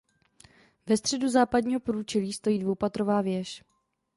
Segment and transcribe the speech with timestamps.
[0.87, 3.63] Ve středu západního průčelí stojí dvoupatrová věž.